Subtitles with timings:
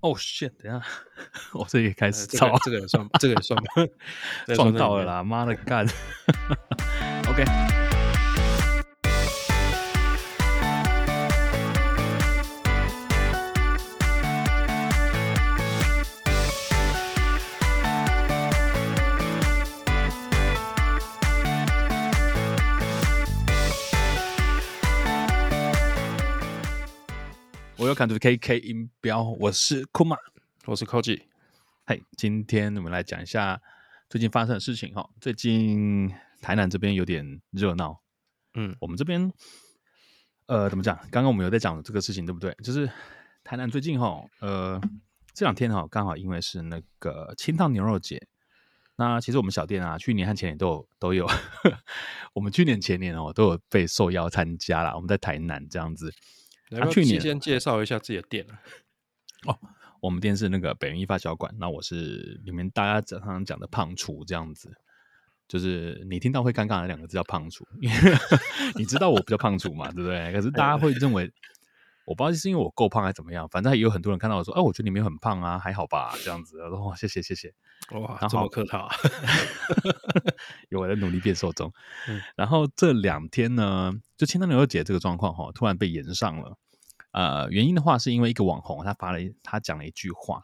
[0.00, 0.52] 哦，shit！
[0.62, 0.80] 等下，
[1.54, 3.72] 我这也开始这个这个也算，这个也算吧，
[4.54, 5.22] 撞到了啦！
[5.24, 5.86] 妈的干！
[7.28, 7.87] OK。
[27.98, 30.16] 看到 KK 音标，我是 Kuma，
[30.66, 31.20] 我是 Koji。
[31.84, 33.60] 嘿，今天我们来讲一下
[34.08, 35.10] 最近发生的事情哈。
[35.20, 36.08] 最近
[36.40, 38.00] 台南这边有点热闹，
[38.54, 39.32] 嗯，我们这边
[40.46, 40.96] 呃怎么讲？
[41.10, 42.56] 刚刚我们有在讲这个事情，对不对？
[42.62, 42.88] 就是
[43.42, 44.80] 台南最近哈，呃
[45.34, 48.24] 这两天哈刚好因为是那个清汤牛肉节，
[48.94, 51.28] 那其实我们小店啊，去年和前年都有都有，
[52.32, 54.94] 我们去年前年哦都有被受邀参加了。
[54.94, 56.14] 我们在台南这样子。
[56.70, 58.46] 他去年先介绍一下自己的店
[59.46, 59.58] 哦，
[60.00, 64.70] 我们店是那个北园一发小馆，那我是里面大家常常讲的胖厨这样子，
[65.46, 67.96] 就是你听到会尴尬的两个字叫胖厨，因为
[68.76, 70.32] 你知道我不叫胖厨嘛，对不对？
[70.32, 71.32] 可是大家会认为
[72.04, 76.14] 我不知道是因为我够胖还是怎么样，反正也有很多人看到我说，哎，我觉得你们很胖啊，还好吧？
[76.24, 77.52] 这样子，我说哇，谢谢谢谢，
[77.92, 78.96] 哇，这么客套啊，
[80.70, 81.72] 有我在努力变瘦中。
[82.08, 86.58] 嗯、然后这两天呢，就清汤牛肉姐这个状况哈，突然被延上了。
[87.12, 90.42] 呃，原因的话是因为一个网红他发了他讲了一句话，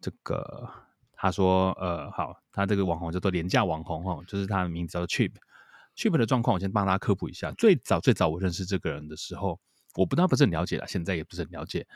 [0.00, 0.70] 这个
[1.12, 5.32] 他说呃好，他这个网红叫做廉价网红哈，就是他的名字叫做 Cheap
[5.96, 7.52] Cheap 的状况，我先帮大家科普一下。
[7.52, 9.60] 最早最早我认识这个人的时候，
[9.96, 11.86] 我不知道不是很了解了，现在也不是很了解。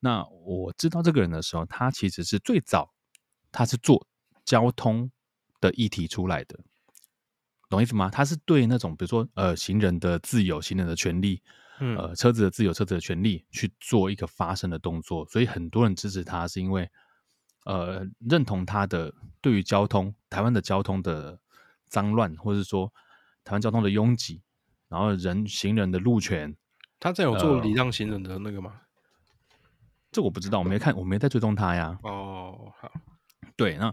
[0.00, 2.92] 那我知道这个人的时候，他其实是最早
[3.50, 4.06] 他是做
[4.44, 5.10] 交通
[5.60, 6.58] 的议题出来的，
[7.72, 8.08] 懂意思吗？
[8.08, 11.42] 他是对那种比如说呃行人的自由、行人的权利。
[11.96, 16.88] 呃，车子的自由，车子的权利去做一个发声的动作，所以很多人支持他，是因为
[17.64, 21.40] 呃认同他的对于交通，台湾的交通的
[21.88, 22.92] 脏乱，或者说
[23.42, 24.42] 台湾交通的拥挤，
[24.88, 26.54] 然后人行人的路权，
[27.00, 28.70] 他在有做礼让行人的那个吗？
[28.74, 29.58] 呃，
[30.12, 31.98] 这我不知道，我没看，我没在追踪他呀。
[32.04, 32.92] 哦，好，
[33.56, 33.92] 对，那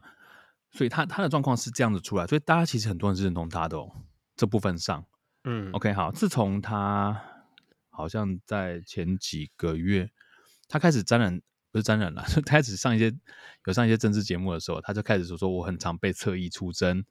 [0.72, 3.91] 所以他他的状况是这样子出来，所以大家其实很多人是认同他的哦，
[4.35, 5.06] 这部分上，
[5.44, 7.25] 嗯，OK，好，自从他。
[7.91, 10.09] 好像在前几个月，
[10.69, 13.13] 他开始沾染，不是沾染了， 就开始上一些
[13.66, 17.03] 有上一些政治节目的时候，他就开始说说我很常被侧翼出征。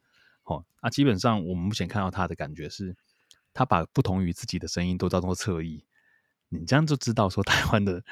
[0.44, 2.96] 哦，那基本上我们目前看到他的感觉是，
[3.52, 5.84] 他把不同于自己的声音都当做侧翼。
[6.48, 8.02] 你这样就知道说台湾的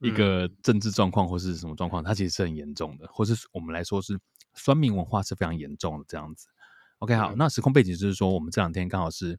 [0.00, 4.20] 一个政治状况或是什么状况，它其实是很严重的，或是我们来说是
[4.56, 6.48] 酸民文化是非常严重的这样子。
[6.98, 9.38] OK，好，那时空背景就是说，我们这两天刚好是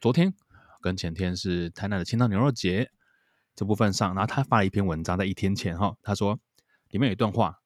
[0.00, 0.34] 昨天。
[0.80, 2.90] 跟前天是台南的清汤牛肉节
[3.54, 6.36] 这部分上，然后他发了一篇文章，在一天前哈，他说
[6.88, 7.60] 里面有一段话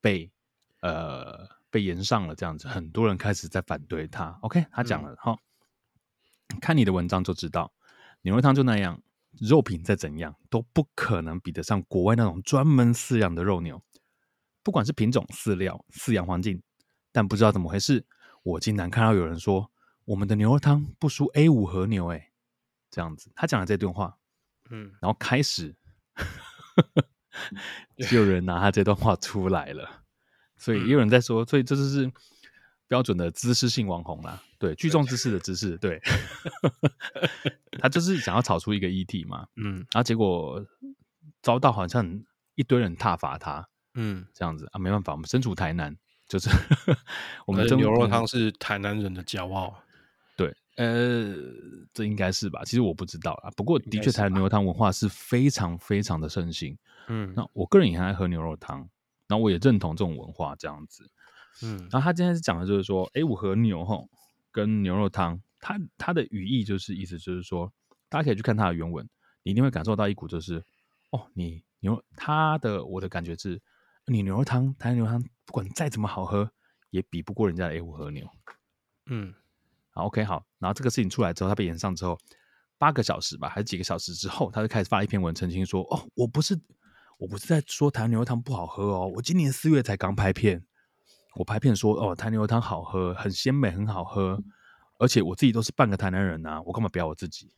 [0.00, 0.32] 被
[0.80, 4.36] 呃被延上了，这样子，很多人开始在反对他。
[4.42, 5.38] OK，他讲了哈、
[6.48, 7.72] 嗯，看你的文章就知道，
[8.22, 9.00] 牛肉汤就那样，
[9.40, 13.80] 肉品再怎样都不可能比得上国外那种专门饲养的肉牛，
[14.66, 16.60] 不管是品种、饲料、饲养环境，
[17.12, 18.04] 但不知道怎么回事，
[18.42, 19.70] 我竟然看到有人说
[20.04, 22.32] 我们的牛肉汤不输 A 五和牛、欸，诶。
[22.90, 24.18] 这样子，他讲了这段话，
[24.70, 25.72] 嗯，然后开始
[28.10, 30.02] 就有人拿他这段话出来了，
[30.56, 32.10] 所以也有人在说，所以这就是
[32.88, 36.00] 标准的知识性网红啦，对，聚众知识的知识，对，
[37.78, 40.66] 他就是想要炒出一个议题嘛，嗯，然后结果
[41.40, 42.20] 遭到好像
[42.56, 45.96] 一堆人挞伐他，嗯，这样子啊，没办法，我们身处台南，
[46.28, 46.48] 就是
[47.46, 49.82] 我们的牛肉汤是台南人的骄傲。
[50.36, 51.34] 对呃，
[51.94, 52.62] 这应该是吧？
[52.64, 53.50] 其实我不知道啊。
[53.56, 56.76] 不过的确，台南牛肉汤文化是非常非常的盛行。
[57.08, 58.88] 嗯，那我个人也很爱喝牛肉汤，
[59.28, 61.10] 那我也认同这种文化这样子。
[61.62, 64.10] 嗯，然后他今天是讲的就是说哎，我和牛吼
[64.52, 67.72] 跟牛肉汤，它它的语义就是意思就是说，
[68.10, 69.08] 大家可以去看它的原文，
[69.42, 70.62] 你一定会感受到一股就是，
[71.12, 73.62] 哦，你牛它的我的感觉是，
[74.06, 76.50] 你牛肉汤台湾牛肉汤不管再怎么好喝，
[76.90, 78.28] 也比不过人家的 A 五和牛。
[79.06, 79.34] 嗯。
[79.90, 80.44] 好，OK，好。
[80.58, 82.18] 然后这个事情出来之后，他被延上之后，
[82.76, 86.54] 八个小时吧，还是几个小时之后，他就开始发了一篇文澄清说：“哦，我不是，
[87.18, 90.62] 我不是在说台湾牛肉汤不好喝哦，我今年四月才刚拍片，
[91.36, 94.38] 我拍片说哦，台牛肉汤好喝，很鲜美，很好喝，
[94.98, 97.50] 而且我自己都是半个台南人呐、啊，我干嘛表我自己？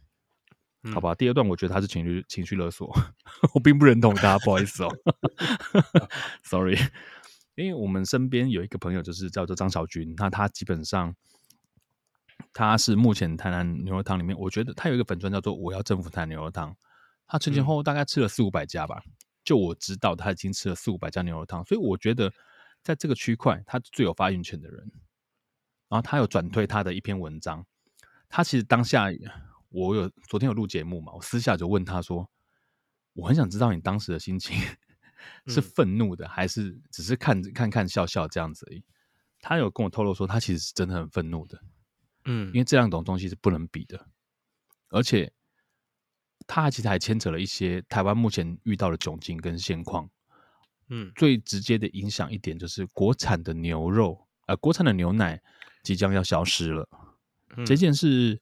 [0.93, 1.15] 好吧。
[1.15, 2.93] 第二段我觉得他是情绪情绪勒索，
[3.55, 4.89] 我并不认同他，不好意思哦
[6.43, 6.77] ，sorry。
[7.57, 11.15] 因为我们身边有一个朋友，就是叫做张小军，那他基本上。
[12.53, 16.75] 他是目前台南牛肉汤里面，我觉得他有一个粉专叫做“我要征服台南牛肉汤”。
[17.27, 19.03] 他前前后后大概吃了四五百家吧，
[19.45, 22.33] 就我知道，他已经吃了四五百家牛肉汤，所以我觉得
[22.83, 24.91] 在这个区块，他最有发言权的人。
[25.89, 27.67] 然后他有转推他的一篇文章，
[28.29, 29.11] 他其实当下
[29.69, 32.29] 我有昨天有录节目嘛，我私下就问他说，
[33.13, 34.61] 我很想知道你当时的心情
[35.47, 38.85] 是愤怒的，还是只是看看看笑笑这样子而已。
[39.41, 41.61] 他有跟我透露说，他其实是真的很愤怒的，
[42.25, 44.07] 嗯，因为这两种东西是不能比的，
[44.89, 45.33] 而且。
[46.47, 50.09] 他其实还牵扯了一些台湾目前遇到的窘境跟现况，
[50.89, 55.43] 嗯，最直接的影响一点就是国产的牛肉，呃，国产的牛奶
[55.83, 56.89] 即将要消失了。
[57.55, 58.41] 嗯、这件事，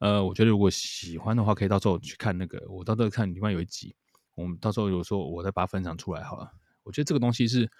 [0.00, 3.94] 呃，我觉得如果喜欢的话，可以到时候去看那个，我到时候看另外有一集，
[4.34, 6.50] 我们到时候有时候我再把它分享出来好了。
[6.82, 7.70] 我觉得这个东西是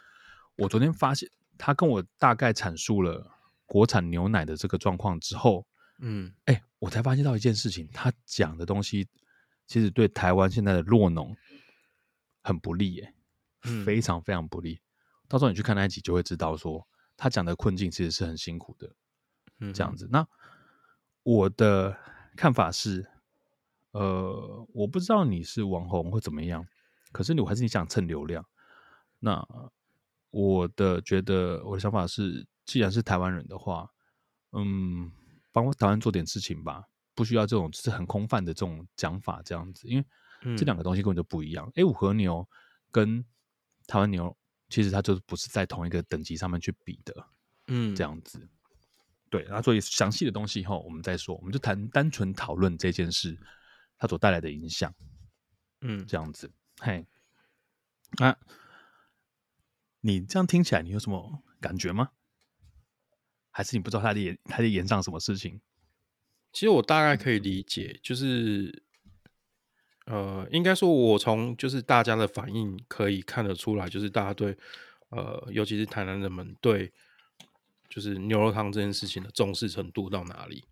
[0.57, 1.29] 我昨天发现，
[1.59, 3.27] 他跟我大概阐述了
[3.67, 5.67] 国产牛奶的这个状况之后，
[5.99, 9.09] 嗯，哎、欸，我才发现到一件事情，他讲的东西。
[9.67, 11.37] 其实对台湾现在的弱农
[12.43, 13.15] 很不利耶，
[13.85, 14.81] 非常非常不利。
[15.29, 16.85] 到时候你去看那一集，就会知道说
[17.17, 18.93] 他讲的困境其实是很辛苦的。
[19.73, 20.09] 这样子。
[20.11, 20.27] 那
[21.31, 21.97] 我的
[22.37, 23.09] 看法是，
[23.93, 26.67] 呃，我不知道你是网红或怎么样，
[27.13, 28.45] 可是你还是你想蹭流量。
[29.21, 29.47] 那
[30.31, 33.89] 我的觉得，我的想法是，既然是台湾人的话，
[34.51, 35.13] 嗯，
[35.53, 36.83] 帮我台湾做点事情吧。
[37.15, 41.71] 不需要这种就是很空泛的这种讲法，这样子，因为这两个东西根本就不一样。
[41.77, 42.45] A 五和牛
[42.91, 43.25] 跟
[43.87, 44.37] 台湾牛，
[44.69, 47.15] 其实它就是不是在同一个等级上面去比的，
[47.69, 48.49] 嗯，这样子。
[49.31, 53.39] 对，然后所以详细的东西以后我们再说，我们就谈单纯讨论这件事
[53.97, 54.93] 它所带来的影响，
[55.81, 56.53] 嗯，这样子。
[56.81, 57.07] 嘿，
[58.19, 58.37] 啊，
[60.01, 62.11] 你这样听起来，你有什么感觉吗？
[63.53, 65.61] 还是你不知道他在演他在演上什么事情？
[66.53, 68.83] 其实我大概可以理解，就是，
[70.07, 74.57] 呃，应该说，我从就是大家的反应可以看得出来，就是大家对，
[75.11, 76.93] 呃，尤其是台南人们对，
[77.91, 80.65] 就是牛肉汤这件事情的重视程度到哪里。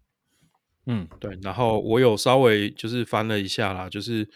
[0.87, 1.39] 嗯，对。
[1.43, 4.31] 然后我有稍微就是翻了一下啦，就是，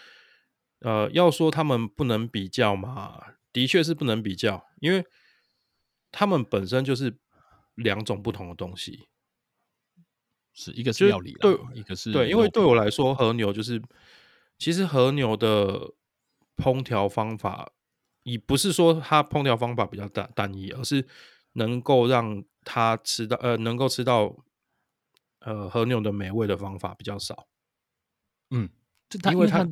[0.80, 3.18] 呃，要说他们不能比较嘛，
[3.50, 5.06] 的确是不能比较，因为
[6.10, 7.16] 他们本身就是
[7.76, 9.08] 两种不同的东西。
[10.54, 13.80] 是一个是料理，对，一个是对，因为对我来说，和牛就是
[14.58, 15.94] 其实和牛的
[16.58, 17.72] 烹调方法，
[18.24, 21.08] 也不是说它烹调方法比较单单一，而是
[21.54, 24.36] 能够让它吃到呃，能够吃到
[25.40, 27.46] 呃和牛的美味的方法比较少。
[28.50, 28.68] 嗯，
[29.30, 29.66] 因为它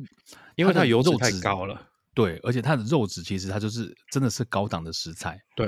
[0.55, 5.67] 因为它油脂太高了，对，而且它的肉质其实它就是真的是高档的食材，对。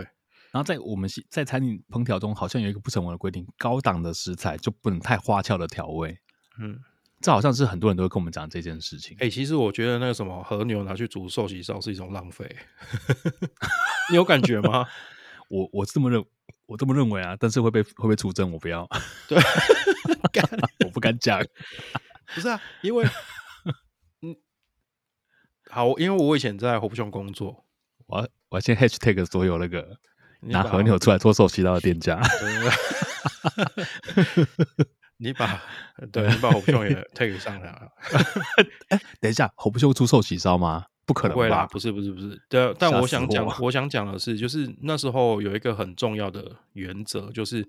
[0.52, 6.16] 然后在我们在餐饮烹调中，好像有一个不成文的规定：高档的食材就不能太花俏的调味。
[6.60, 6.80] 嗯，
[7.22, 9.18] 这好像是很多人都会跟我们讲这件事情。
[9.18, 12.56] 哎、欸，其实我觉得那个什么和牛拿去煮寿喜烧是一种浪费，
[14.12, 14.86] 你有感觉吗？
[15.54, 16.26] 我我这么认，
[16.66, 18.90] 我这么认为啊，但是会被会被出征，我不要。
[19.30, 19.38] 对，
[20.86, 21.40] 我不敢讲。
[22.34, 23.06] 不是啊，因为
[24.24, 24.36] 嗯，
[25.70, 27.66] 好，因为我以前在火不熊工作，
[28.08, 29.98] 我要我要先 hashtag 所有那个。
[30.46, 32.22] 拿和牛出来做寿喜烧的店家，
[35.16, 35.64] 你把
[36.12, 37.90] 对你把侯不秀也 tag 上来了。
[38.90, 40.88] 哎，等一下，侯不秀出寿喜烧吗？
[41.06, 41.48] 不可能吧？
[41.48, 42.42] 啦，不是不是不是。
[42.50, 47.68] 对，但我想讲，我，想讲的是，就是那时候有一个很重要的原则，就是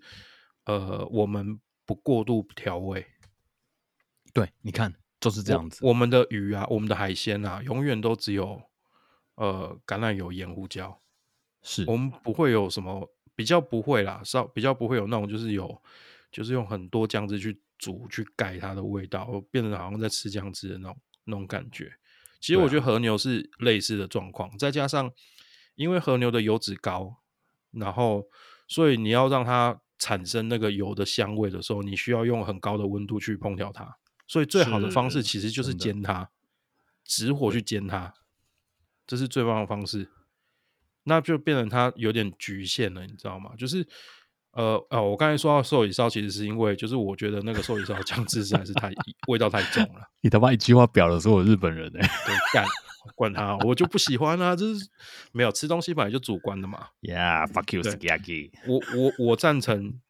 [0.65, 3.05] 呃，我们不过度调味。
[4.33, 5.81] 对，你看就是这样子。
[5.83, 8.63] 我，我们的鱼啊，我们的海鲜啊，永远都只有
[9.35, 11.01] 呃橄榄油、盐、胡椒。
[11.63, 15.83] 是我们不会有什么比较不会啦，少比较不会有那种就是有
[16.31, 21.91] 就是用很多酱汁去煮去盖它的味道，变得好像在吃酱汁的那种那种感觉。
[22.45, 25.11] 其实我觉得和牛是类似的状况，啊、再加上
[25.77, 27.23] 因为和牛的油脂高，
[27.71, 28.29] 然后
[28.69, 33.97] 所以你要让它产生那个油的香味的时候，你需要用很高的温度去烹调它。
[34.27, 36.29] 所以最好的方式其实就是煎它，
[37.03, 38.13] 直火去煎它，
[39.07, 40.11] 这是最棒的方式。
[41.05, 43.55] 那就变成它有点局限了，你知道吗？
[43.57, 43.89] 就是，
[44.55, 48.93] 呃，哦，我刚才说到寿喜烧，其实是因为，就是我觉得那个寿喜烧酱汁实在是太
[49.29, 50.09] 味道太重了。
[50.21, 52.65] 你他妈一句话表了所有日本人哎、欸，对，干，
[53.17, 54.89] 管他，我就不喜欢啊，就是
[55.33, 56.87] 没有吃东西本来就主观的嘛。
[57.03, 58.53] Yeah，fuck you，Sukiyaki。
[58.67, 60.01] 我我我赞成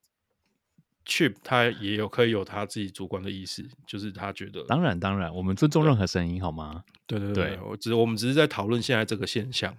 [1.06, 6.84] ，Chip 他也有可以有他自己主观的意思，就是他觉得，当然当然，我们尊重任何声音好吗？
[7.06, 9.74] 对对对，对我只我们只是在讨论现在这个现象。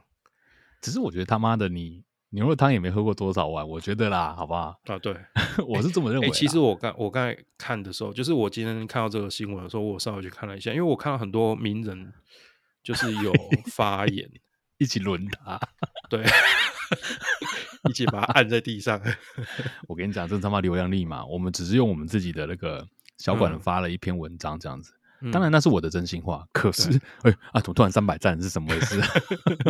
[0.81, 2.03] 只是我觉得他妈的，你
[2.36, 4.77] 牛肉汤也没喝过多少碗，我觉得啦，好不好？
[4.88, 5.15] 啊，对，
[5.65, 6.38] 我是这么认为、欸欸。
[6.38, 12.13] 其实我刚我刚才看的时候，就是我今天看到这个新闻的时候，我稍微去看了一下，因为我看到很多名人
[12.84, 13.34] 就是有
[13.72, 14.30] 发言，
[14.77, 15.58] 一起轮他，
[16.12, 16.25] 对，
[17.89, 19.01] 一起把他按在地上。
[19.88, 22.86] 我跟你讲，这他妈流量密码，我们只是用我们自己的那个
[23.18, 24.92] 小馆发了一篇文章这样子。
[24.92, 25.00] 嗯、
[25.31, 29.01] 当然那是我的真心话，可是哎啊，怎么突然三百赞是什么回事？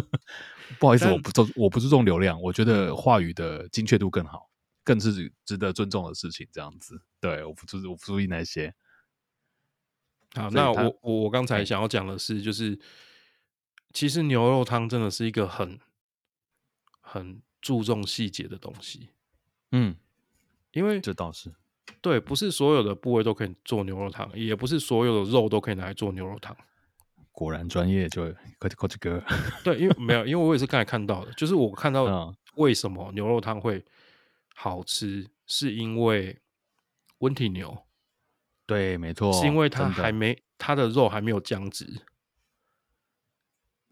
[0.79, 4.49] 不好意思，我不重，我不注重流量，我觉得话语的精确度更好，
[4.83, 6.47] 更是值得尊重的事情。
[6.51, 8.73] 这样子，对，我不注我不注意那些。
[10.33, 12.77] 好，那我我我刚才想要讲的是，就是
[13.93, 15.79] 其实牛肉汤真的是一个很
[16.99, 19.11] 很注重细节的东西。
[19.71, 19.95] 嗯，
[20.71, 21.53] 因为这倒是
[22.01, 26.55] 对，不是所有的部位都可以做牛肉汤，也不是所有的肉都可以拿来做牛肉汤。
[27.31, 29.21] 果然专业，就科技科技哥。
[29.63, 33.83] 对，因为没有，因为我也是刚才看到的，就是我看到为什么牛肉汤会
[34.53, 36.39] 好吃，是因为
[37.19, 37.77] 温体牛。
[38.65, 42.01] 对，没错，是因为它还没它的肉还没有僵直，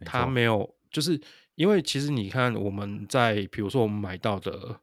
[0.06, 1.20] 它没有，就是
[1.56, 4.80] 因为其实你看我们在比如说我们买到的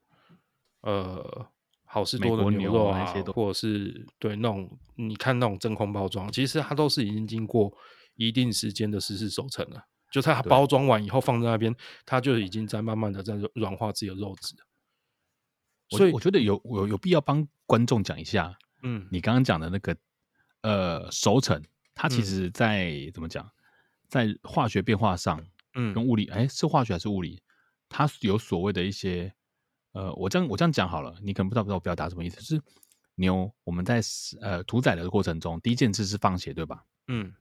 [0.83, 1.49] 呃
[1.93, 3.05] 好市多的牛肉啊，
[3.35, 7.73] 或者是对那种你看那种真空包装，其实它都是已经经过
[8.15, 11.75] 一定时间的湿式熟成了，就它包装完以后放在那边，
[12.07, 14.55] 它就已经在慢慢的在软化自己的肉质。
[15.89, 18.57] 所以我觉得有有有必要帮观众讲一下。
[18.83, 19.97] 嗯，你刚刚讲的那个，
[20.63, 21.61] 呃，熟成，
[21.95, 23.51] 它其实在，嗯、怎么讲，
[24.09, 25.45] 在化学变化上，
[25.75, 27.43] 嗯，跟物理，哎，是化学还是物理？
[27.89, 29.35] 它有所谓的一些，
[29.93, 32.37] 呃，我这样我这样讲好了，你可能不知道不知道我表达什么意思。
[32.37, 32.63] 就是
[33.17, 34.01] 牛，我们在
[34.41, 36.85] 呃屠宰的过程中，第一件事是放血，对吧？
[37.09, 37.35] 嗯，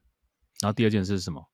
[0.60, 1.48] 然后第二件事是什么？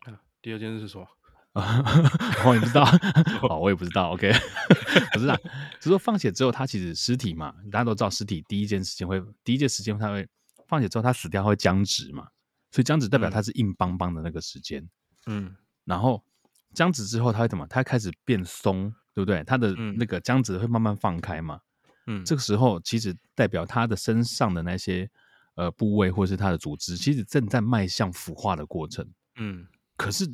[0.00, 1.06] 啊，第二件事是什么？
[1.52, 1.82] 啊，
[2.46, 2.84] 我也不知道，
[3.42, 4.12] 哦，我也不知道。
[4.14, 4.32] OK，
[5.12, 10.28] 不是啊，就是说放血之后，它其实尸体嘛，大家都知道，尸体第一件事情会，第一件时间它会
[10.68, 12.28] 放血之后，它死掉会僵直嘛，
[12.70, 14.88] 所以僵直代表它是硬邦邦的那个时间。
[15.26, 16.24] 嗯，然后
[16.74, 17.66] 僵直之后，它会怎么？
[17.68, 19.42] 它开始变松，对不对？
[19.44, 21.60] 它的那个僵直会慢慢放开嘛。
[22.06, 25.10] 嗯，这个时候其实代表它的身上的那些
[25.54, 29.06] 呃部位或者是它的组织，其实正在迈向腐化的过程。
[29.36, 30.30] 嗯，可是。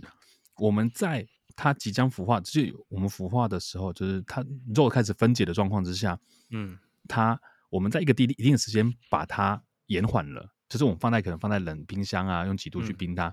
[0.59, 1.23] 我们在
[1.55, 4.43] 它即将腐化，就是我们腐化的时候，就是它
[4.75, 7.39] 肉开始分解的状况之下，嗯，它
[7.69, 13.31] 我们在一个地一定的时间把它延缓了，就是我们放在可能放在冷冰箱啊，用几度去冰它，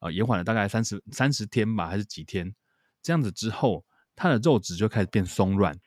[0.00, 2.54] 呃，延缓了大概三十三十天吧，还是几天？
[3.02, 3.84] 这样子之后，
[4.14, 5.78] 它的肉质就开始变松软，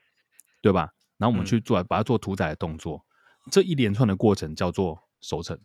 [0.62, 0.94] 对吧？
[1.18, 3.06] 然后我们去做把它做屠宰的动作，
[3.46, 5.60] 嗯、这一连串的过程叫做熟成。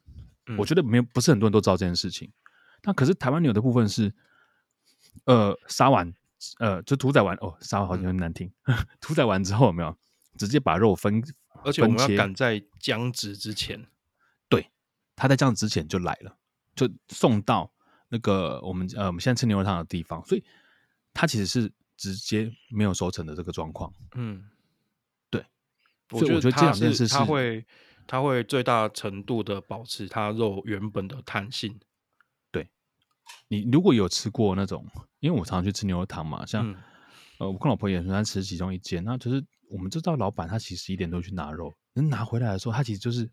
[0.47, 2.31] 嗯、我觉得没有不是很多人都知道这件事情，
[2.83, 4.15] 那可是台湾牛的部分是。
[5.27, 6.13] 呃，杀完，
[6.59, 8.53] 呃，就屠宰完哦，杀完好像有点难听。
[9.01, 9.97] 屠宰完之后有没有
[10.37, 11.23] 直接把肉分？
[11.63, 13.87] 而且我们要赶在僵直之前，
[14.49, 14.69] 对，
[15.15, 16.37] 它在僵直之前就来了，
[16.75, 17.73] 就送到
[18.15, 20.45] 那个我们呃我们现在吃牛肉汤的地方，所以
[21.13, 23.93] 它其实是直接没有收成的这个状况。
[24.15, 24.49] 嗯，
[25.31, 25.45] 对，
[26.13, 27.67] 我觉得这两件事它会
[28.07, 31.81] 它会最大程度的保持它肉原本的弹性。
[32.53, 32.69] 对
[33.49, 34.87] 你如果有吃过那种，
[35.19, 36.77] 因为我常常去吃牛肉汤嘛，像、嗯、
[37.41, 43.29] 呃，我跟老婆也很喜欢吃其中一间，那就是我们知道老板他其实一点都去拿肉，能拿回来的时候，他其实就是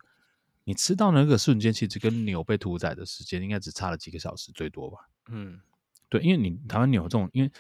[0.72, 5.00] 你吃到那个瞬间，其实跟牛被屠宰的时间应该只差了几个小时最多吧？
[5.28, 5.60] 嗯，
[6.08, 7.52] 对，因为你台湾牛这种，因为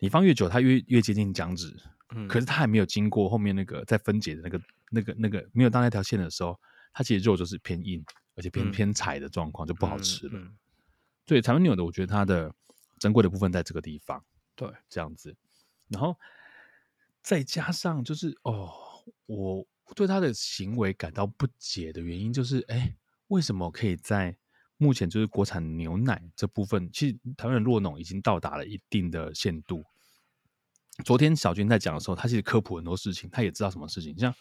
[0.00, 1.72] 你放越久，它越越接近僵直，
[2.12, 6.58] 嗯，可是它还没有经过后面那个在分解的那个那个那个没有到那条线的时候，
[6.92, 8.04] 它其实肉就是偏硬，
[8.34, 10.50] 而且偏、嗯、偏柴的状况就不好吃了。
[11.24, 12.52] 对，台湾牛的，我觉得它的
[12.98, 14.24] 珍贵的部分在这个地方，
[14.56, 15.36] 对，这样子，
[15.86, 16.18] 然后
[17.22, 18.72] 再加上就是哦，
[19.26, 19.64] 我
[19.94, 22.94] 对他的行为感到不解的原因就是，哎，
[23.28, 24.36] 为什么可以在
[24.76, 29.84] 目前就是国产牛奶这部分，其实台湾的酪农已经到达了一定的限度。
[31.04, 34.34] 昨天小军在讲的时候，他其实科普很多事情，他也知道什么事情，像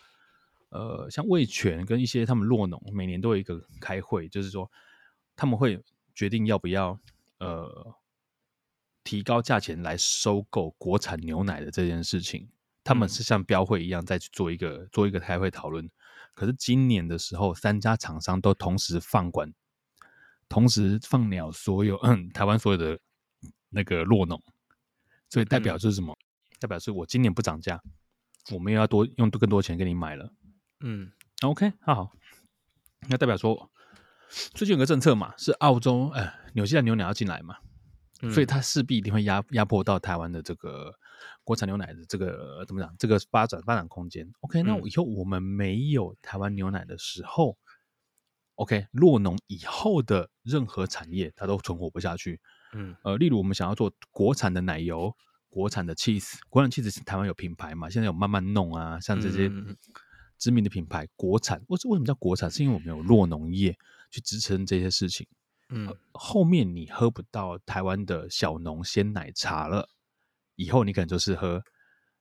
[0.70, 4.72] 呃，像味全跟一些他们酪农每年都有一个开会，就是说
[5.36, 5.84] 他们会。
[6.18, 6.98] 决定要不要
[7.40, 7.94] 呃
[9.04, 12.48] 提高价钱来收购国产牛奶的这件事情，
[12.86, 15.90] 他们是像标会一样再去做一个做一个开会讨论。
[16.34, 19.54] 可是今年的时候，三家厂商都同时放管，
[20.48, 22.98] 同时放鸟所有嗯 台湾所有的
[23.70, 24.42] 那个落农，
[25.30, 26.18] 所以代表是什么？
[26.60, 27.82] 代表是我今年不涨价，
[28.54, 30.32] 我们又要多用更多钱给你买了。
[30.80, 31.12] 嗯
[31.42, 32.12] ，OK，那好，
[33.10, 33.70] 那代表说。
[34.56, 37.58] 最近有个政策嘛，是澳洲呃，纽西兰牛奶要进来嘛，
[38.22, 40.98] 嗯、所以它势必一定会压压迫到台湾的这个
[41.46, 42.94] 国产牛奶的这个怎么讲？
[43.00, 44.30] 这个发展发展空间。
[44.42, 47.58] OK，、嗯、那以后我们没有台湾牛奶的时候
[48.56, 52.42] ，OK，酪农以后的任何产业它都存活不下去。
[52.74, 55.16] 嗯，呃，例如我们想要做国产的奶油、
[55.48, 57.90] 国产的 cheese，国产 cheese 是台湾有品牌嘛？
[57.90, 59.50] 现在有慢慢弄啊，像这些
[60.38, 61.60] 知名的品牌，国产。
[61.68, 62.50] 为为什么叫国产？
[62.52, 63.78] 是因为我们有酪农业
[64.10, 65.28] 去支撑这些事情。
[65.70, 69.90] 嗯、呃，后面你喝不到台湾的小农鲜奶茶了，
[70.56, 71.64] 以后你可能就是喝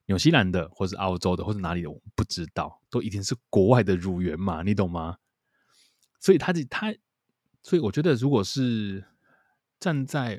[0.07, 5.19] 纽西兰的，或是澳洲的，或是哪里的，我不知道，都一定是国外的乳源嘛，你懂吗？
[6.21, 6.95] 所以他这他，
[7.63, 9.05] 所以我觉得如果是。
[9.81, 10.37] 站在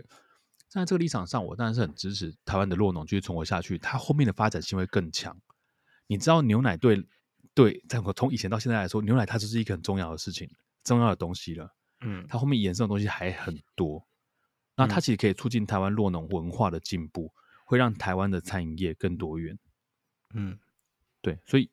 [0.69, 3.77] 站在这个立场上，我当然是很支持台湾的酪农继续存活下去。
[3.77, 5.39] 它后面的发展性会更强。
[6.07, 7.05] 你知道牛奶对
[7.53, 10.49] 对，在我从以前到现在来说，牛奶它就是一个很重要的事情，
[10.83, 11.69] 重要的东西了。
[12.01, 14.03] 嗯，它后面衍生的东西还很多。
[14.75, 17.31] 那它其实可以促进台湾酪农文化的进步，
[17.65, 19.59] 会让台湾的餐饮业更多元。
[20.33, 20.57] 嗯，
[21.21, 21.69] 对，所以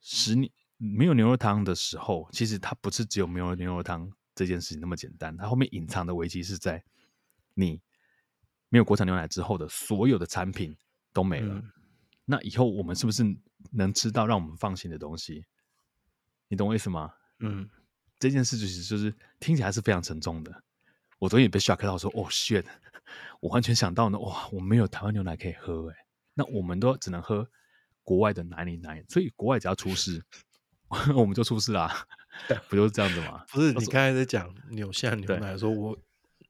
[0.00, 4.10] 十年没有牛肉汤的时候，其实它不是只有没有牛肉汤。
[4.38, 6.84] 这件事情那么简单，它后面隐藏的危机是在
[7.54, 7.80] 你
[8.68, 10.76] 没有国产牛奶之后的所有的产品
[11.10, 11.54] 都没了。
[11.54, 11.72] 嗯、
[12.26, 13.24] 那以后我们是不是
[13.72, 15.46] 能吃到让我们放心的东西？
[16.48, 17.14] 你懂我意思吗？
[17.38, 17.66] 嗯，
[18.18, 20.62] 这件事其实就是听起来是非常沉重的。
[21.18, 22.66] 我昨天也被 shock 到说，哦，shit，
[23.40, 25.94] 我完全想到呢，哇，我们没有台湾牛奶可以喝，哎，
[26.34, 27.48] 那我们都只能喝
[28.02, 30.22] 国外的奶里奶，所以国外只要出事，
[31.16, 32.06] 我们就出事啦。
[32.68, 33.44] 不就是这样子吗？
[33.50, 35.98] 不是，你刚才在讲纽西兰牛奶的时候，我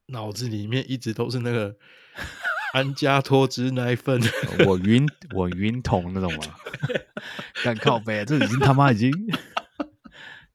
[0.07, 1.77] 脑子里面一直都是那个
[2.75, 4.21] 安佳脱脂奶粉，
[4.67, 6.55] 我晕我晕桶那种吗？
[7.63, 9.13] 干靠北，这已经他妈已经，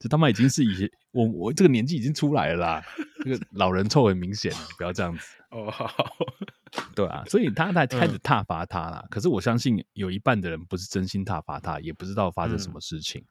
[0.02, 2.84] 这他妈已经是以前我我这个年纪已经出来了啦，
[3.24, 5.70] 这个 老人臭很明显，不要这样子哦。
[5.70, 5.88] 好，
[6.96, 9.06] 对啊，所以他才开始挞伐他啦。
[9.12, 13.24] 可是我相信有一半的人不是真心挞伐他，也不知道发生什么事情，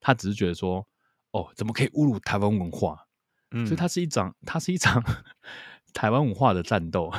[0.00, 0.86] 他只是觉得说。
[1.34, 3.06] 哦，怎么可以侮辱台湾文化？
[3.52, 5.02] 嗯，所以它是一场，它是一场
[5.94, 7.10] 台湾文化的战斗，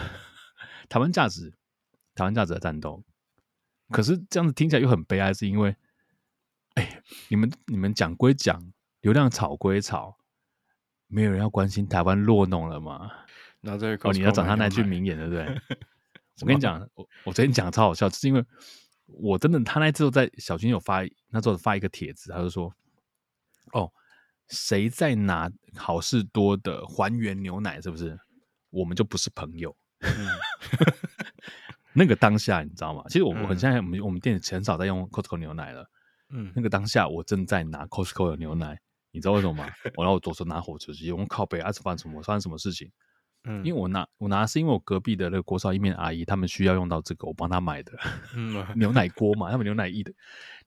[0.88, 1.56] 台湾价值，
[2.14, 3.04] 台湾价值的战斗。
[3.90, 5.76] 可是这样子听起来又很悲哀，是因为，
[6.76, 8.72] 哎，你们你们讲归讲，
[9.04, 10.18] 流量炒归炒，
[11.08, 13.12] 没有人要关心台湾落农了吗？
[13.62, 15.46] 然后这哦，你要讲他那句名言，对不对？
[16.42, 18.44] 我跟你讲，我我昨天讲的超好笑，就是因为
[19.06, 22.74] 我真的，他那时候在小军有发，那时候发一个帖子，他就说，
[23.74, 23.92] 哦。
[24.50, 27.82] 谁在拿好事多的还原牛奶？
[27.82, 28.16] 是不是
[28.70, 29.76] 我们就不是朋友？
[30.02, 30.28] 嗯、
[31.96, 33.04] 那个当下你知道吗？
[33.08, 35.90] 其实我我们现在我们我们店里很少在用 Costco 牛奶了。
[36.30, 38.80] 嗯，那个当下我正在拿 Costco 的牛奶，
[39.14, 39.66] 你知道为什么吗？
[39.96, 42.92] 我然后我左手拿火球机，我靠北，啊，发生什么发生什么事情？
[43.46, 47.94] 嗯，因为我拿我拿是因为我隔壁的那个锅烧意面阿姨他们需要用到这个，我帮他买的。
[48.36, 50.12] 嗯， 牛奶锅嘛，他们牛奶意的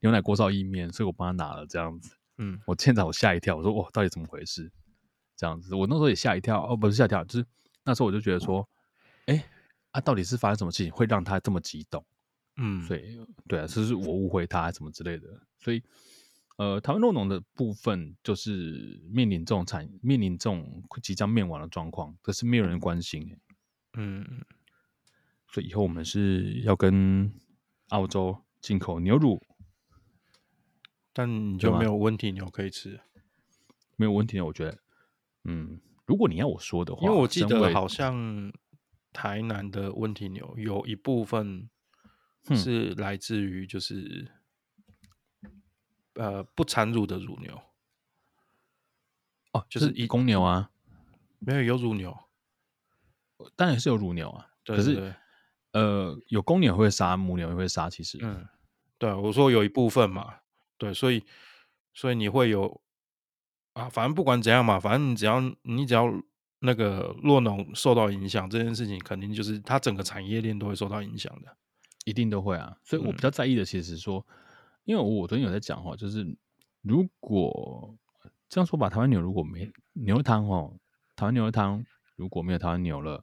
[0.00, 2.16] 牛奶锅烧意面，所以我帮他拿了这样子。
[2.38, 4.70] 嗯，我现在我吓一跳，我说哇，到底怎么回事？
[5.36, 7.46] 这样子，我那时候也吓一跳，哦，不是吓一跳，就是
[7.84, 8.66] 那时候我就觉得说，
[9.26, 9.42] 哎，
[9.90, 12.04] 啊，到底是发生什么事情会让他这么激动？
[12.58, 15.26] 嗯，所以对啊，是是我误会他，什么之类的。
[15.58, 15.82] 所以，
[16.56, 23.36] 呃，台湾酪农的部分就是面临这种产，面临这种即将灭亡的状况，可是没有人关心。
[23.98, 24.24] 嗯，
[25.52, 27.32] 所以以后我们是要跟
[27.88, 29.42] 澳洲进口牛乳。
[31.12, 33.00] 但你就没有问题牛可以吃？
[33.96, 34.78] 没有问题牛，我觉得，
[35.44, 38.52] 嗯，如果你要我说的话，因为我记得好像
[39.14, 41.70] 台南的问题牛有一部分
[42.54, 44.35] 是来自于就是、嗯、
[46.16, 47.62] 呃不产乳的乳牛，
[49.52, 50.70] 哦，就是以公牛啊，
[51.38, 52.16] 没有有乳牛，
[53.54, 55.14] 当然是有乳牛啊，对对对，可是
[55.72, 58.46] 呃有公牛会杀，母牛也会杀，其实，嗯，
[58.98, 60.40] 对，我说有一部分嘛。
[60.78, 61.24] 对，所以，
[61.94, 62.82] 所以你会有
[63.72, 66.12] 啊，反正不管怎样嘛，反正你只要你只要
[66.58, 71.56] 那个酪农受到影响，这件事情肯定就是它整个产业链都会受到影响的，
[72.04, 72.76] 一定都会啊。
[72.84, 74.34] 所以我比较在意的其实是说，嗯、
[74.86, 76.26] 因为我昨天有在讲话，就是
[76.80, 77.94] 如果
[78.48, 80.74] 这样说吧，台湾牛如果没牛肉汤哦，
[81.14, 83.22] 台湾牛肉汤如果没有台湾牛了、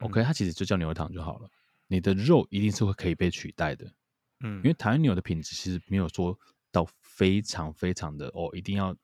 [0.00, 1.48] 嗯、，OK，它其实就叫牛肉汤就好了，
[1.86, 3.90] 你的肉一定是会可以被取代的，
[4.40, 6.38] 嗯，因为台湾牛的品质其实没有说。
[6.74, 8.96] 到非常非常的哦，一定要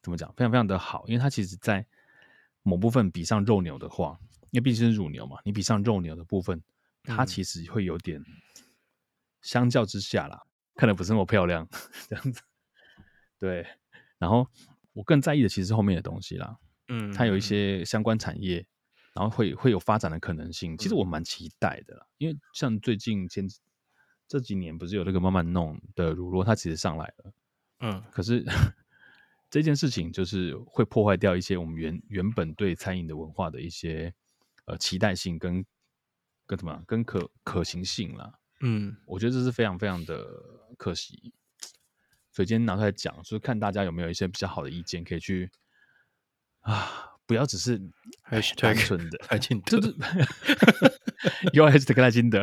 [0.00, 0.32] 怎么讲？
[0.32, 1.86] 非常非常的好，因为它其实，在
[2.62, 4.18] 某部分比上肉牛的话，
[4.50, 6.62] 因为毕竟是乳牛嘛，你比上肉牛的部分，
[7.04, 8.24] 它其实会有点
[9.42, 10.42] 相较之下啦，
[10.80, 11.68] 看得不是那么漂亮
[12.08, 12.40] 这样子。
[13.38, 13.66] 对，
[14.18, 14.46] 然后
[14.94, 16.56] 我更在意的其实是后面的东西啦，
[16.88, 18.66] 嗯，它有一些相关产业，
[19.14, 20.78] 然后会会有发展的可能性。
[20.78, 23.46] 其实我蛮期待的啦，因为像最近前。
[24.32, 27.32] 这几年不是有那个慢慢弄的乳酪，它其实上来了，
[27.80, 28.44] 嗯，可是
[29.50, 34.14] 这件事情就是会破坏掉一些我们原原本对餐饮的文化的一些
[34.66, 35.66] 呃期待性跟
[36.46, 38.32] 跟什么跟可可行性啦。
[38.60, 40.24] 嗯，我觉得这是非常非常的
[40.80, 41.34] 可惜。
[42.32, 45.50] 所以今天拿出来讲，就是看大家有没有一些比较好的意见，可以去
[46.62, 47.06] 啊。
[47.26, 47.80] 不要只是
[48.56, 49.94] 单纯的 赖清德， 就是
[51.52, 52.42] 又还是这个赖清德，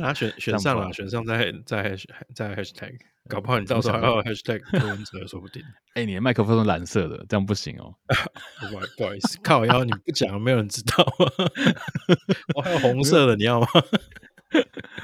[0.00, 1.96] 他选选上了，选上再再
[2.32, 2.96] 再 hashtag，
[3.28, 5.60] 搞不好你到时候还要 hashtag 柯文哲说不定。
[5.94, 7.92] 哎、欸，你的麦克风是蓝色的，这样不行哦。
[8.96, 11.04] 不好意思，靠腰你不讲，没有人知道。
[12.54, 13.66] 我还有红色的，你要吗？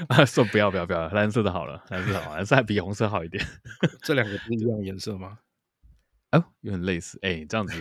[0.08, 3.44] 啊， 说不要不要不要，蓝色的好了，蓝色好，蓝色还比红色好一点。
[4.02, 5.38] 这两个不是一样颜色吗？
[6.32, 7.74] 哦，有点类似，哎、欸，这样子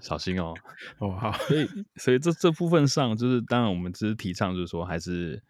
[0.00, 0.52] 小心哦。
[0.98, 5.40] 哦，好，所以，所以这这部分上，就是当然，我们只是提倡，就是说，还是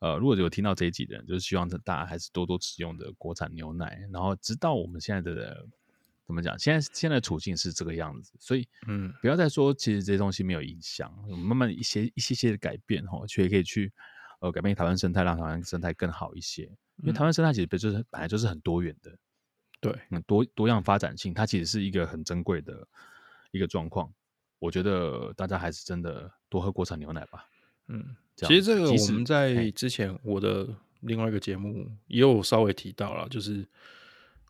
[0.00, 5.66] 呃，如果有听到这一集的人，就是希望大家还是多多使用的国产牛奶，然后直到我们现在的
[6.26, 13.90] 怎么讲，现在现在的处境是这个样子，所以，嗯，不要再说其实这些东西没有影响，我们慢慢一些一些些的改变，哈，却可以去
[14.40, 16.62] 呃改变台湾生态，让台湾生态更好一些，
[17.02, 19.16] 因为台湾生态其实本就是本来就是很多元的。
[19.78, 19.94] 对，
[20.26, 22.88] 多多样发展性，它其实是一个很珍贵的
[23.50, 24.10] 一个状况。
[24.58, 27.46] 我觉得大家还是真的多喝国产牛奶吧。
[27.88, 30.66] 嗯，其实这个我们在之前我的
[31.00, 33.64] 另外一个节目也有稍微提到了，就是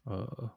[0.04, 0.50] 呃，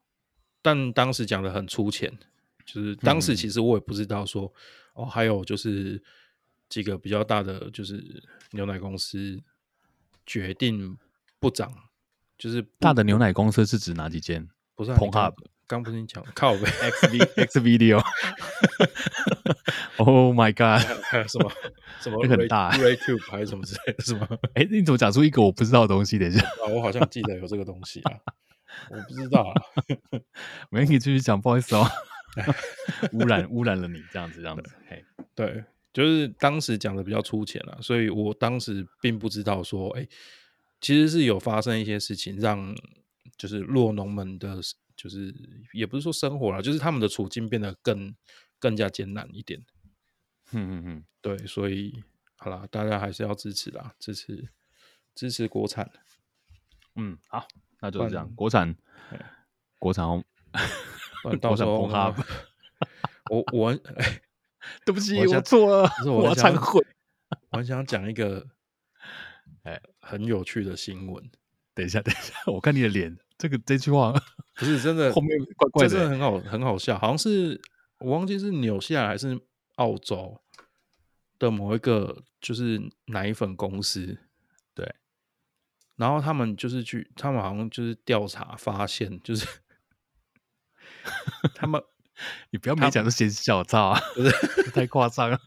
[0.61, 2.15] 但当时讲的很粗浅，
[2.63, 4.45] 就是当时其实我也不知道说、
[4.93, 6.01] 嗯、哦，还有就是
[6.69, 9.41] 几个比较大的就是牛奶公司
[10.25, 10.97] 决定
[11.39, 11.69] 不涨，
[12.38, 14.47] 就是大的牛奶公司是指哪几间？
[14.75, 15.34] 不是 Pornhub
[15.67, 17.93] 刚不是你讲靠北 X V X Video，Oh
[20.34, 21.51] my God，还 有什么
[21.99, 24.27] 什么很大 YouTube 还是什么之类的，是吗？
[24.55, 26.17] 哎，你怎么讲出一个我不知道的东西？
[26.17, 28.13] 等一下，啊，我好像记得有这个东西啊，
[28.89, 29.53] 我不知道啊。
[30.71, 31.86] 没，你继续讲，不好意思哦，
[33.13, 34.63] 污染污染了你，这样子这样子。
[34.88, 35.03] 嘿，
[35.36, 40.08] 对，就是当时讲的比较粗浅了，所以我当时并不知道说，哎，
[40.82, 42.75] 其实是有发生一些事情让。
[43.38, 44.60] 就是落农们的，
[44.97, 45.34] 就是
[45.71, 48.13] 也不是说生活了，就是他们的处境变得更
[48.60, 49.63] 更加艰难一点。
[50.52, 52.04] 嗯嗯嗯，对，所以
[52.36, 54.49] 好啦，大家还是要支持啦，支持
[55.15, 55.89] 支持国产。
[56.95, 57.47] 嗯，好，
[57.80, 58.75] 那就是这样，国产，
[59.78, 60.06] 国产，
[61.39, 61.84] 到时候
[63.32, 63.80] 我我
[64.86, 66.86] 对不起，我错了，我忏悔。
[67.52, 68.45] 我很想讲一个
[69.63, 71.30] 哎很有趣的新闻。
[71.74, 73.17] 等一下，等一下，我看你的脸。
[73.38, 74.12] 这个这句话
[74.56, 76.98] 不是真的，后面怪怪的，真的很好，很好笑。
[77.00, 77.62] 好像是
[78.00, 79.39] 我忘记是纽西兰还是
[79.76, 80.41] 澳洲
[81.38, 84.17] 的某一个，就是奶粉公司。
[84.74, 84.93] 对，
[85.95, 89.48] 然后他们就是去，他们好像就是调查发现，就是
[91.56, 91.82] 他们，
[92.51, 94.32] 你不要没讲就先笑，操啊，不是
[94.71, 95.39] 太夸张了，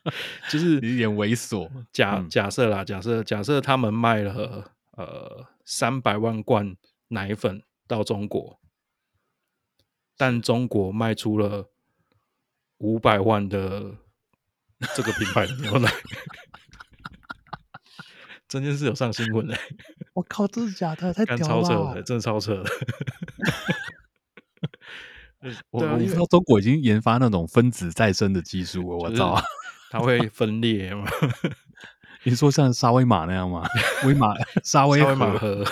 [0.49, 1.71] 就是有点猥琐。
[1.93, 6.77] 假假设啦，假设假设他们卖了呃三百万罐
[7.09, 7.63] 奶粉。
[7.89, 8.59] 到中国，
[10.17, 11.71] 但中国卖出了
[12.79, 13.97] 五百万的
[14.95, 15.93] 这个品牌的牛奶，
[18.49, 19.59] 这件事有上新闻嘞！
[20.15, 21.13] 我靠，真的假的？
[21.13, 21.43] 太屌了！
[21.43, 22.71] 超扯的，真的超扯的。
[25.71, 29.41] 我我不知道中国已经研发那种分子再生的技术，我操！
[29.91, 31.07] 它会分裂吗？
[32.25, 33.67] 你说像沙威玛那样吗？
[34.05, 35.65] 威玛 沙威玛盒。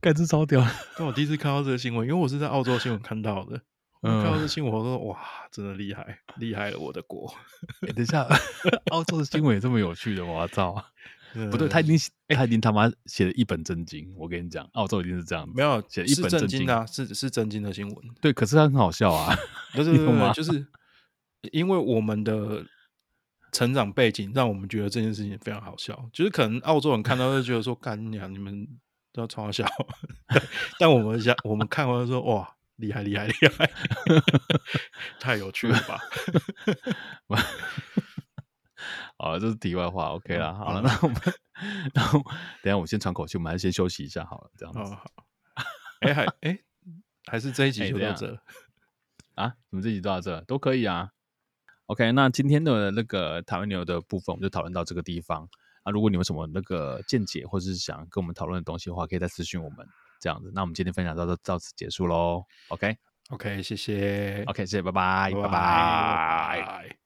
[0.00, 0.64] 盖子超屌！
[0.96, 3.60] 但我第一次看到这个新闻，因为我是在澳洲新闻看到的。
[4.02, 5.18] 嗯、看到这个新闻，我说：“哇，
[5.52, 7.32] 真的厉害，厉害了我的国！”
[7.86, 8.26] 欸、等一下，
[8.90, 10.24] 澳洲的新闻也这么有趣的？
[10.26, 10.84] 我操！
[11.50, 14.12] 不对，他已经他已经他妈写了一本正经。
[14.16, 17.96] 我跟你讲，澳洲一定是这样，没有写一本正经的，是是正经的新闻。
[18.20, 19.36] 对，可是他很好笑啊！
[19.72, 19.92] 不是，
[20.34, 20.66] 就是
[21.52, 22.64] 因为我们的
[23.52, 26.08] 成长背景，让我们觉得这件事情非常好笑。
[26.12, 28.68] 就是可能澳洲人看到就觉得说：“干娘，你们。”
[29.14, 29.66] 都要嘲笑，
[30.80, 33.70] 但我们想，我们看完说，哇，厉害厉害厉害，
[35.20, 36.00] 太有趣了吧？
[39.22, 40.52] 好了，这是题外话，OK 了。
[40.52, 41.16] 好了，那我们，
[41.94, 42.20] 然后
[42.60, 44.80] 等下我先喘口气，我们还是先休息一下好了，这样子。
[44.80, 45.04] 好，
[46.00, 46.58] 哎还哎
[47.26, 48.36] 还是这一集就到这
[49.36, 49.54] 啊？
[49.70, 51.10] 我们这一集就到这都可以啊。
[51.86, 55.48] OK，那今天的那个台湾牛的部分，我们就讨论到这个地方。
[55.84, 59.86] 啊，如果你有什么那个见解，或者是想跟我们讨论的东西的话，可以再私讯我们
[60.20, 60.50] 这样子。
[60.52, 62.44] 那我们今天分享到这到此结束喽。
[62.68, 64.42] OK，OK，谢谢。
[64.48, 67.01] OK，谢谢，拜拜，拜拜。